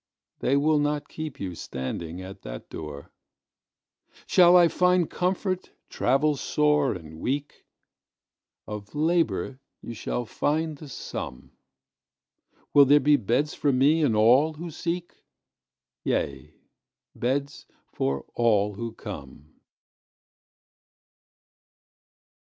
They 0.39 0.57
will 0.57 0.79
not 0.79 1.07
keep 1.09 1.39
you 1.39 1.53
standing 1.53 2.23
at 2.23 2.41
that 2.41 2.71
door. 2.71 3.11
Shall 4.25 4.57
I 4.57 4.67
find 4.67 5.07
comfort, 5.07 5.69
travel 5.91 6.37
sore 6.37 6.93
and 6.95 7.19
weak? 7.19 7.67
Of 8.65 8.95
labour 8.95 9.59
you 9.79 9.93
shall 9.93 10.25
find 10.25 10.75
the 10.75 10.89
sum. 10.89 11.51
Will 12.73 12.85
there 12.85 12.99
be 12.99 13.15
beds 13.15 13.53
for 13.53 13.71
me 13.71 14.01
and 14.01 14.15
all 14.15 14.53
who 14.53 14.71
seek? 14.71 15.21
Yea, 16.03 16.51
beds 17.13 17.67
for 17.93 18.25
all 18.33 18.73
who 18.73 18.93
come. 18.93 19.53